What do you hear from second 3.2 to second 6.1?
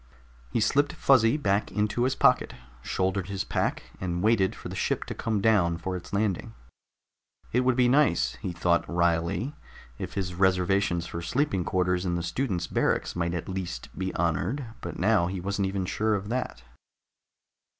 his pack, and waited for the ship to come down for